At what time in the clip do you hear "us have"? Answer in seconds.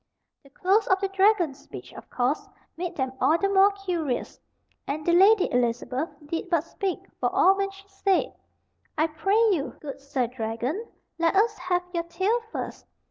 11.35-11.83